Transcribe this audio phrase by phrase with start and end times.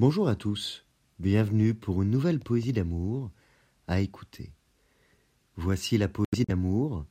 [0.00, 0.86] Bonjour à tous,
[1.18, 3.30] bienvenue pour une nouvelle poésie d'amour
[3.86, 4.54] à écouter.
[5.56, 7.04] Voici la poésie d'amour,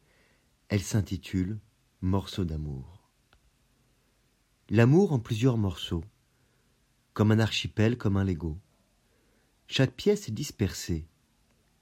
[0.70, 1.60] elle s'intitule
[2.02, 3.08] Morceau d'amour.
[4.72, 6.04] L'amour en plusieurs morceaux,
[7.14, 8.58] comme un archipel, comme un Lego.
[9.68, 11.06] Chaque pièce est dispersée,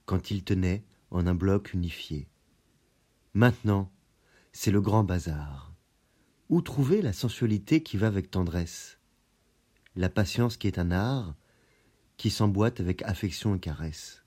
[0.06, 2.28] quand il tenait en un bloc unifié.
[3.34, 3.90] Maintenant,
[4.52, 5.74] c'est le grand bazar.
[6.50, 8.97] Où trouver la sensualité qui va avec tendresse?
[9.98, 11.34] La patience qui est un art,
[12.18, 14.24] qui s'emboîte avec affection et caresse.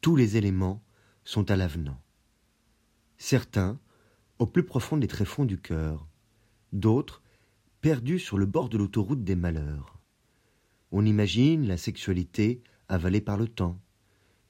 [0.00, 0.82] Tous les éléments
[1.24, 2.00] sont à l'avenant.
[3.18, 3.78] Certains,
[4.38, 6.08] au plus profond des tréfonds du cœur,
[6.72, 7.20] d'autres,
[7.82, 9.98] perdus sur le bord de l'autoroute des malheurs.
[10.92, 13.78] On imagine la sexualité avalée par le temps,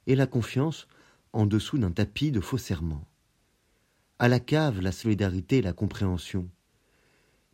[0.07, 0.87] et la confiance
[1.33, 3.09] en dessous d'un tapis de faux serments.
[4.21, 6.49] À la cave, la solidarité et la compréhension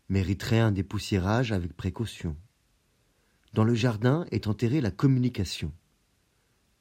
[0.09, 2.37] mériteraient un dépoussiérage avec précaution.
[3.52, 5.73] Dans le jardin est enterrée la communication.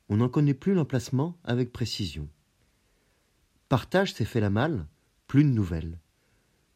[0.10, 2.28] On n'en connaît plus l'emplacement avec précision.
[3.70, 4.88] Partage s'est fait la malle,
[5.28, 5.98] plus de nouvelles.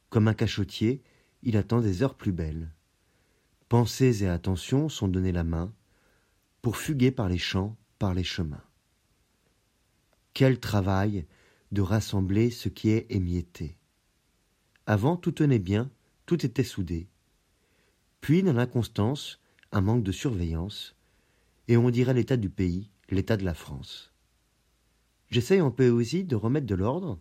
[0.09, 1.03] Comme un cachotier,
[1.43, 2.71] il attend des heures plus belles.
[3.67, 5.73] Pensées et attentions sont données la main
[6.61, 8.63] pour fuguer par les champs, par les chemins.
[10.33, 11.25] Quel travail
[11.71, 13.77] de rassembler ce qui est émietté.
[14.85, 15.91] Avant, tout tenait bien,
[16.25, 17.07] tout était soudé.
[18.21, 19.39] Puis, dans l'inconstance,
[19.71, 20.95] un manque de surveillance,
[21.67, 24.11] et on dirait l'état du pays, l'état de la France.
[25.29, 27.19] J'essaye en poésie de remettre de l'ordre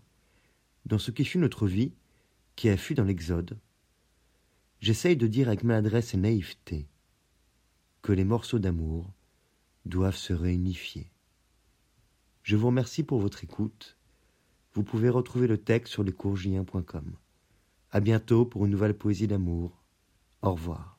[0.86, 1.92] dans ce qui fut notre vie,
[2.56, 3.58] qui a fui dans l'Exode.
[4.80, 6.86] J'essaye de dire avec maladresse et naïveté
[8.02, 9.10] que les morceaux d'amour
[9.86, 11.10] doivent se réunifier.
[12.42, 13.97] Je vous remercie pour votre écoute.
[14.75, 17.16] Vous pouvez retrouver le texte sur lescourgiens.com.
[17.95, 19.84] À bientôt pour une nouvelle poésie d'amour.
[20.42, 20.94] Au revoir.